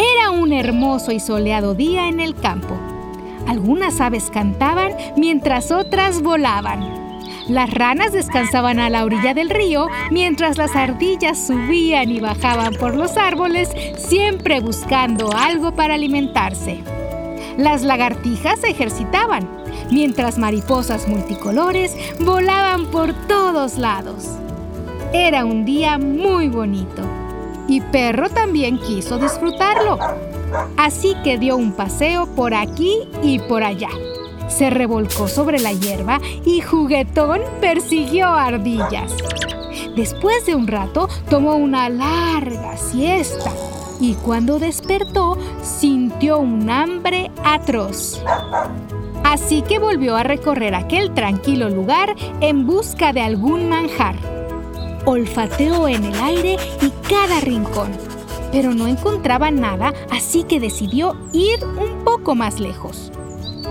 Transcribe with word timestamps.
Era 0.00 0.30
un 0.30 0.54
hermoso 0.54 1.12
y 1.12 1.20
soleado 1.20 1.74
día 1.74 2.08
en 2.08 2.20
el 2.20 2.34
campo. 2.34 2.74
Algunas 3.46 4.00
aves 4.00 4.30
cantaban 4.32 4.92
mientras 5.14 5.70
otras 5.70 6.22
volaban. 6.22 7.18
Las 7.48 7.68
ranas 7.68 8.12
descansaban 8.12 8.78
a 8.78 8.88
la 8.88 9.04
orilla 9.04 9.34
del 9.34 9.50
río 9.50 9.88
mientras 10.10 10.56
las 10.56 10.74
ardillas 10.74 11.38
subían 11.38 12.10
y 12.10 12.18
bajaban 12.18 12.72
por 12.76 12.94
los 12.94 13.18
árboles, 13.18 13.68
siempre 13.98 14.60
buscando 14.60 15.32
algo 15.36 15.72
para 15.72 15.94
alimentarse. 15.94 16.78
Las 17.58 17.82
lagartijas 17.82 18.60
se 18.60 18.70
ejercitaban, 18.70 19.46
mientras 19.90 20.38
mariposas 20.38 21.08
multicolores 21.08 21.94
volaban 22.20 22.86
por 22.86 23.12
todos 23.26 23.76
lados. 23.76 24.30
Era 25.12 25.44
un 25.44 25.66
día 25.66 25.98
muy 25.98 26.48
bonito 26.48 27.19
y 27.70 27.80
Perro 27.80 28.28
también 28.28 28.78
quiso 28.78 29.16
disfrutarlo. 29.16 29.96
Así 30.76 31.14
que 31.22 31.38
dio 31.38 31.56
un 31.56 31.70
paseo 31.70 32.26
por 32.34 32.52
aquí 32.52 33.08
y 33.22 33.38
por 33.38 33.62
allá. 33.62 33.90
Se 34.48 34.70
revolcó 34.70 35.28
sobre 35.28 35.60
la 35.60 35.72
hierba 35.72 36.20
y 36.44 36.60
juguetón 36.62 37.42
persiguió 37.60 38.26
ardillas. 38.26 39.16
Después 39.94 40.44
de 40.46 40.56
un 40.56 40.66
rato 40.66 41.08
tomó 41.28 41.54
una 41.54 41.88
larga 41.88 42.76
siesta 42.76 43.52
y 44.00 44.14
cuando 44.14 44.58
despertó 44.58 45.38
sintió 45.62 46.40
un 46.40 46.68
hambre 46.70 47.30
atroz. 47.44 48.20
Así 49.22 49.62
que 49.62 49.78
volvió 49.78 50.16
a 50.16 50.24
recorrer 50.24 50.74
aquel 50.74 51.14
tranquilo 51.14 51.70
lugar 51.70 52.16
en 52.40 52.66
busca 52.66 53.12
de 53.12 53.20
algún 53.20 53.68
manjar 53.68 54.39
olfateó 55.04 55.88
en 55.88 56.04
el 56.04 56.14
aire 56.20 56.56
y 56.80 56.90
cada 57.08 57.40
rincón, 57.40 57.90
pero 58.52 58.74
no 58.74 58.86
encontraba 58.86 59.50
nada, 59.50 59.92
así 60.10 60.44
que 60.44 60.60
decidió 60.60 61.16
ir 61.32 61.64
un 61.64 62.04
poco 62.04 62.34
más 62.34 62.60
lejos. 62.60 63.12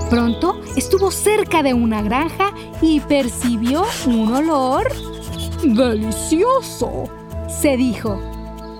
Pronto 0.09 0.59
estuvo 0.75 1.11
cerca 1.11 1.61
de 1.61 1.73
una 1.73 2.01
granja 2.01 2.53
y 2.81 2.99
percibió 3.01 3.85
un 4.07 4.33
olor 4.33 4.91
delicioso, 5.63 7.09
se 7.47 7.77
dijo. 7.77 8.19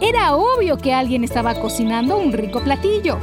Era 0.02 0.36
obvio 0.36 0.78
que 0.78 0.94
alguien 0.94 1.24
estaba 1.24 1.56
cocinando 1.56 2.18
un 2.18 2.32
rico 2.32 2.62
platillo, 2.62 3.18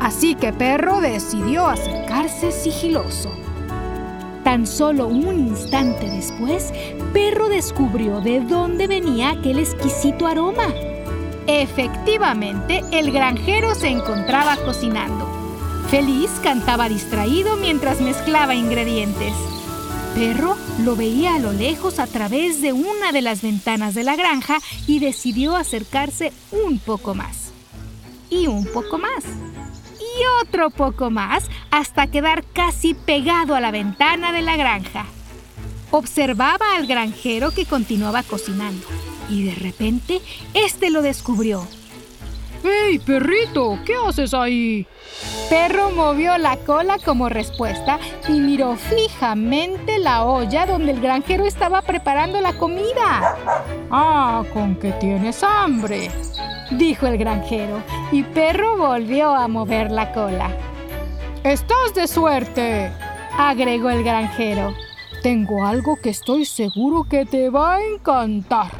así 0.00 0.34
que 0.34 0.52
Perro 0.52 1.00
decidió 1.00 1.66
acercarse 1.66 2.52
sigiloso. 2.52 3.30
Tan 4.48 4.66
solo 4.66 5.08
un 5.08 5.48
instante 5.48 6.08
después, 6.08 6.72
Perro 7.12 7.50
descubrió 7.50 8.22
de 8.22 8.40
dónde 8.40 8.86
venía 8.86 9.32
aquel 9.32 9.58
exquisito 9.58 10.26
aroma. 10.26 10.72
Efectivamente, 11.46 12.82
el 12.90 13.12
granjero 13.12 13.74
se 13.74 13.88
encontraba 13.88 14.56
cocinando. 14.64 15.28
Feliz 15.90 16.30
cantaba 16.42 16.88
distraído 16.88 17.56
mientras 17.56 18.00
mezclaba 18.00 18.54
ingredientes. 18.54 19.34
Perro 20.14 20.56
lo 20.82 20.96
veía 20.96 21.34
a 21.34 21.40
lo 21.40 21.52
lejos 21.52 21.98
a 21.98 22.06
través 22.06 22.62
de 22.62 22.72
una 22.72 23.12
de 23.12 23.20
las 23.20 23.42
ventanas 23.42 23.94
de 23.94 24.04
la 24.04 24.16
granja 24.16 24.60
y 24.86 24.98
decidió 24.98 25.56
acercarse 25.56 26.32
un 26.52 26.78
poco 26.78 27.14
más. 27.14 27.52
Y 28.30 28.46
un 28.46 28.64
poco 28.64 28.96
más 28.96 29.24
y 30.18 30.42
otro 30.42 30.70
poco 30.70 31.10
más 31.10 31.48
hasta 31.70 32.06
quedar 32.06 32.44
casi 32.52 32.94
pegado 32.94 33.54
a 33.54 33.60
la 33.60 33.70
ventana 33.70 34.32
de 34.32 34.42
la 34.42 34.56
granja. 34.56 35.06
Observaba 35.90 36.76
al 36.76 36.86
granjero 36.86 37.50
que 37.50 37.66
continuaba 37.66 38.22
cocinando 38.22 38.86
y 39.28 39.44
de 39.44 39.54
repente 39.54 40.20
este 40.54 40.90
lo 40.90 41.02
descubrió. 41.02 41.66
¡Hey, 42.64 42.98
perrito! 42.98 43.78
¿Qué 43.86 43.94
haces 43.94 44.34
ahí? 44.34 44.86
Perro 45.48 45.90
movió 45.92 46.36
la 46.38 46.56
cola 46.56 46.98
como 46.98 47.28
respuesta 47.28 48.00
y 48.28 48.32
miró 48.32 48.76
fijamente 48.76 49.98
la 49.98 50.24
olla 50.24 50.66
donde 50.66 50.92
el 50.92 51.00
granjero 51.00 51.46
estaba 51.46 51.82
preparando 51.82 52.40
la 52.40 52.54
comida. 52.54 53.36
Ah, 53.90 54.42
con 54.52 54.74
que 54.76 54.90
tienes 54.92 55.42
hambre 55.44 56.10
dijo 56.70 57.06
el 57.06 57.18
granjero, 57.18 57.82
y 58.12 58.22
Perro 58.22 58.76
volvió 58.76 59.34
a 59.34 59.48
mover 59.48 59.90
la 59.90 60.12
cola. 60.12 60.50
Estás 61.44 61.94
de 61.94 62.06
suerte, 62.06 62.90
agregó 63.36 63.90
el 63.90 64.02
granjero. 64.04 64.74
Tengo 65.22 65.66
algo 65.66 65.96
que 65.96 66.10
estoy 66.10 66.44
seguro 66.44 67.04
que 67.04 67.24
te 67.26 67.50
va 67.50 67.76
a 67.76 67.84
encantar, 67.84 68.70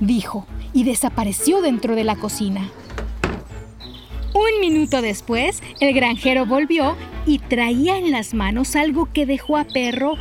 dijo, 0.00 0.46
y 0.72 0.84
desapareció 0.84 1.60
dentro 1.62 1.94
de 1.94 2.04
la 2.04 2.16
cocina. 2.16 2.70
Un 4.34 4.60
minuto 4.60 5.02
después, 5.02 5.62
el 5.80 5.92
granjero 5.94 6.46
volvió 6.46 6.96
y 7.26 7.38
traía 7.38 7.98
en 7.98 8.10
las 8.10 8.32
manos 8.34 8.76
algo 8.76 9.08
que 9.12 9.26
dejó 9.26 9.58
a 9.58 9.64
Perro 9.64 10.14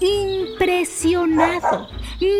impresionado. 0.00 1.88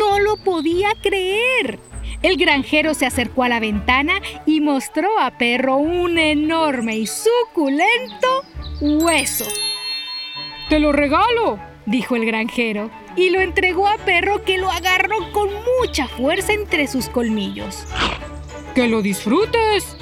No 0.01 0.21
lo 0.21 0.37
podía 0.39 0.89
creer. 1.03 1.88
El 2.23 2.37
granjero 2.37 2.95
se 2.95 3.07
acercó 3.07 3.45
a 3.45 3.49
la 3.49 3.61
ventana 3.61 4.21
y 4.45 4.61
mostró 4.61 5.09
a 5.21 5.31
Perro 5.39 5.77
un 5.77 6.19
enorme 6.19 6.97
y 6.97 7.07
suculento 7.07 8.45
hueso. 8.81 9.47
¡Te 10.69 10.81
lo 10.81 10.93
regalo! 10.93 11.61
dijo 11.87 12.17
el 12.17 12.27
granjero, 12.27 12.91
y 13.17 13.31
lo 13.31 13.41
entregó 13.41 13.89
a 13.89 13.97
Perro 13.99 14.45
que 14.45 14.59
lo 14.59 14.71
agarró 14.71 15.33
con 15.33 15.49
mucha 15.81 16.07
fuerza 16.07 16.53
entre 16.53 16.87
sus 16.87 17.09
colmillos. 17.09 17.87
¡Que 18.75 18.89
lo 18.89 19.01
disfrutes! 19.01 19.97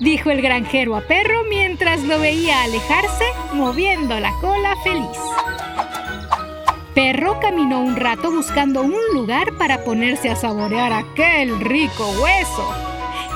dijo 0.00 0.30
el 0.30 0.42
granjero 0.42 0.96
a 0.96 1.02
Perro 1.02 1.44
mientras 1.48 2.02
lo 2.02 2.18
veía 2.18 2.62
alejarse, 2.62 3.24
moviendo 3.52 4.18
la 4.18 4.32
cola 4.40 4.76
feliz. 4.82 5.18
Perro 6.94 7.38
caminó 7.40 7.80
un 7.80 7.94
rato 7.94 8.32
buscando 8.32 8.82
un 8.82 9.00
lugar 9.14 9.56
para 9.56 9.84
ponerse 9.84 10.28
a 10.28 10.34
saborear 10.34 10.92
aquel 10.92 11.60
rico 11.60 12.10
hueso. 12.20 12.74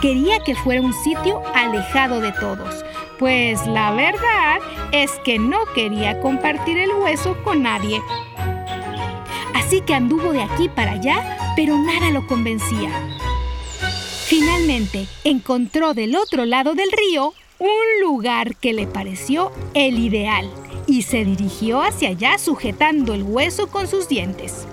Quería 0.03 0.41
que 0.41 0.57
fuera 0.57 0.83
un 0.83 0.93
sitio 0.93 1.41
alejado 1.55 2.21
de 2.21 2.33
todos, 2.33 2.85
pues 3.19 3.65
la 3.67 3.93
verdad 3.93 4.59
es 4.91 5.13
que 5.25 5.39
no 5.39 5.59
quería 5.73 6.21
compartir 6.21 6.79
el 6.79 6.91
hueso 6.95 7.37
con 7.45 7.63
nadie. 7.63 8.03
Así 9.55 9.81
que 9.83 9.95
anduvo 9.95 10.33
de 10.33 10.43
aquí 10.43 10.69
para 10.69 10.93
allá, 10.93 11.55
pero 11.55 11.79
nada 11.79 12.11
lo 12.11 12.27
convencía. 12.27 12.91
Finalmente 14.27 15.07
encontró 15.23 15.95
del 15.95 16.17
otro 16.17 16.45
lado 16.45 16.75
del 16.75 16.91
río 16.91 17.33
un 17.61 18.03
lugar 18.03 18.57
que 18.57 18.73
le 18.73 18.89
pareció 18.89 19.53
el 19.75 20.01
ideal 20.01 20.51
y 20.87 21.03
se 21.03 21.25
dirigió 21.25 21.83
hacia 21.83 22.11
allá 22.11 22.39
sujetando 22.39 23.15
el 23.15 23.23
hueso 23.23 23.69
con 23.69 23.87
sus 23.87 24.09
dientes. 24.09 24.67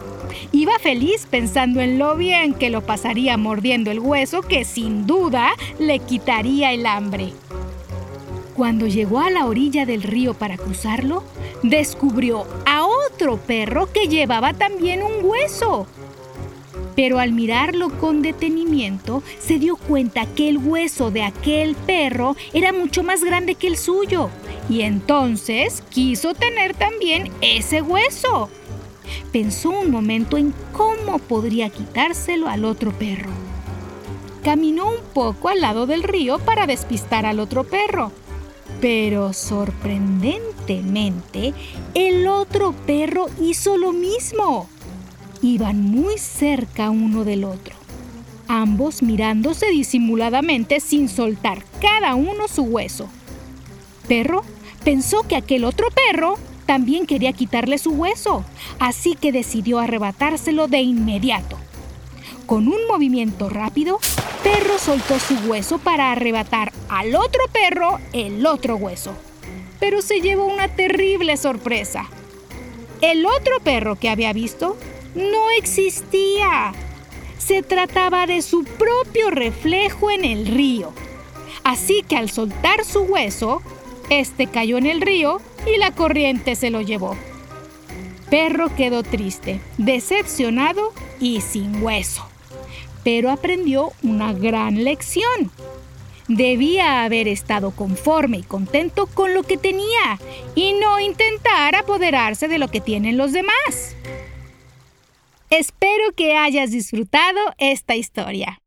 Iba 0.51 0.77
feliz 0.79 1.27
pensando 1.29 1.81
en 1.81 1.97
lo 1.97 2.15
bien 2.15 2.53
que 2.53 2.69
lo 2.69 2.81
pasaría 2.81 3.37
mordiendo 3.37 3.91
el 3.91 3.99
hueso 3.99 4.41
que 4.41 4.65
sin 4.65 5.07
duda 5.07 5.51
le 5.79 5.99
quitaría 5.99 6.71
el 6.71 6.85
hambre. 6.85 7.33
Cuando 8.53 8.85
llegó 8.87 9.19
a 9.19 9.29
la 9.29 9.45
orilla 9.45 9.85
del 9.85 10.03
río 10.03 10.33
para 10.33 10.57
cruzarlo, 10.57 11.23
descubrió 11.63 12.45
a 12.65 12.85
otro 12.85 13.37
perro 13.37 13.91
que 13.91 14.07
llevaba 14.07 14.53
también 14.53 15.03
un 15.03 15.23
hueso. 15.23 15.87
Pero 16.95 17.19
al 17.19 17.31
mirarlo 17.31 17.89
con 17.99 18.21
detenimiento, 18.21 19.23
se 19.39 19.59
dio 19.59 19.75
cuenta 19.75 20.25
que 20.25 20.49
el 20.49 20.57
hueso 20.57 21.11
de 21.11 21.23
aquel 21.23 21.75
perro 21.75 22.35
era 22.53 22.73
mucho 22.73 23.03
más 23.03 23.23
grande 23.23 23.55
que 23.55 23.67
el 23.67 23.77
suyo. 23.77 24.29
Y 24.69 24.81
entonces 24.81 25.83
quiso 25.89 26.33
tener 26.33 26.75
también 26.75 27.31
ese 27.41 27.81
hueso. 27.81 28.49
Pensó 29.31 29.69
un 29.69 29.91
momento 29.91 30.37
en 30.37 30.53
cómo 30.73 31.19
podría 31.19 31.69
quitárselo 31.69 32.49
al 32.49 32.65
otro 32.65 32.91
perro. 32.91 33.29
Caminó 34.43 34.87
un 34.87 34.99
poco 35.13 35.49
al 35.49 35.61
lado 35.61 35.85
del 35.85 36.01
río 36.03 36.39
para 36.39 36.67
despistar 36.67 37.25
al 37.25 37.39
otro 37.39 37.63
perro. 37.63 38.11
Pero 38.81 39.31
sorprendentemente, 39.33 41.53
el 41.93 42.27
otro 42.27 42.73
perro 42.87 43.27
hizo 43.39 43.77
lo 43.77 43.93
mismo. 43.93 44.67
Iban 45.41 45.81
muy 45.81 46.17
cerca 46.17 46.89
uno 46.89 47.23
del 47.23 47.43
otro, 47.43 47.75
ambos 48.47 49.01
mirándose 49.01 49.67
disimuladamente 49.67 50.79
sin 50.79 51.09
soltar 51.09 51.63
cada 51.81 52.15
uno 52.15 52.47
su 52.47 52.63
hueso. 52.63 53.09
Perro 54.07 54.43
pensó 54.83 55.23
que 55.23 55.35
aquel 55.35 55.63
otro 55.63 55.87
perro 55.89 56.37
también 56.65 57.05
quería 57.05 57.33
quitarle 57.33 57.77
su 57.77 57.91
hueso, 57.91 58.45
así 58.79 59.15
que 59.15 59.31
decidió 59.31 59.79
arrebatárselo 59.79 60.67
de 60.67 60.81
inmediato. 60.81 61.57
Con 62.45 62.67
un 62.67 62.87
movimiento 62.87 63.49
rápido, 63.49 63.99
Perro 64.43 64.79
soltó 64.79 65.19
su 65.19 65.35
hueso 65.47 65.77
para 65.77 66.11
arrebatar 66.11 66.73
al 66.89 67.15
otro 67.15 67.41
perro 67.51 67.99
el 68.11 68.43
otro 68.47 68.75
hueso. 68.75 69.13
Pero 69.79 70.01
se 70.01 70.19
llevó 70.19 70.45
una 70.45 70.67
terrible 70.67 71.37
sorpresa. 71.37 72.09
El 73.01 73.25
otro 73.27 73.59
perro 73.63 73.97
que 73.97 74.09
había 74.09 74.33
visto 74.33 74.77
no 75.15 75.49
existía. 75.57 76.73
Se 77.37 77.63
trataba 77.63 78.27
de 78.27 78.41
su 78.41 78.63
propio 78.63 79.29
reflejo 79.29 80.11
en 80.11 80.25
el 80.25 80.47
río. 80.47 80.93
Así 81.63 82.03
que 82.07 82.17
al 82.17 82.29
soltar 82.29 82.85
su 82.85 83.01
hueso, 83.01 83.61
este 84.09 84.47
cayó 84.47 84.77
en 84.77 84.85
el 84.85 85.01
río 85.01 85.41
y 85.65 85.77
la 85.77 85.91
corriente 85.91 86.55
se 86.55 86.69
lo 86.69 86.81
llevó. 86.81 87.15
Perro 88.29 88.73
quedó 88.75 89.03
triste, 89.03 89.59
decepcionado 89.77 90.93
y 91.19 91.41
sin 91.41 91.83
hueso. 91.83 92.25
Pero 93.03 93.29
aprendió 93.29 93.91
una 94.03 94.33
gran 94.33 94.83
lección. 94.83 95.51
Debía 96.27 97.03
haber 97.03 97.27
estado 97.27 97.71
conforme 97.71 98.37
y 98.37 98.43
contento 98.43 99.07
con 99.07 99.33
lo 99.33 99.43
que 99.43 99.57
tenía 99.57 100.19
y 100.55 100.73
no 100.73 100.99
intentar 100.99 101.75
apoderarse 101.75 102.47
de 102.47 102.57
lo 102.57 102.69
que 102.69 102.79
tienen 102.79 103.17
los 103.17 103.33
demás. 103.33 103.95
Espero 105.51 106.13
que 106.15 106.37
hayas 106.37 106.71
disfrutado 106.71 107.37
esta 107.57 107.97
historia. 107.97 108.61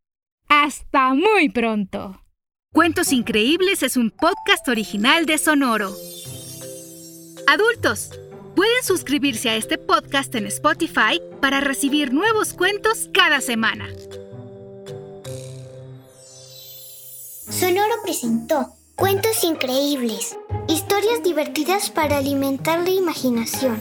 Hasta 0.48 1.14
muy 1.14 1.48
pronto. 1.48 2.20
Cuentos 2.74 3.10
Increíbles 3.10 3.82
es 3.82 3.96
un 3.96 4.10
podcast 4.10 4.68
original 4.68 5.24
de 5.24 5.38
Sonoro. 5.38 5.96
Adultos, 7.46 8.10
pueden 8.54 8.84
suscribirse 8.84 9.48
a 9.48 9.56
este 9.56 9.78
podcast 9.78 10.34
en 10.34 10.44
Spotify 10.48 11.22
para 11.40 11.60
recibir 11.60 12.12
nuevos 12.12 12.52
cuentos 12.52 13.08
cada 13.14 13.40
semana. 13.40 13.88
Sonoro 17.48 17.94
presentó 18.02 18.74
Cuentos 18.94 19.42
Increíbles, 19.42 20.36
historias 20.68 21.22
divertidas 21.22 21.88
para 21.88 22.18
alimentar 22.18 22.80
la 22.80 22.90
imaginación. 22.90 23.80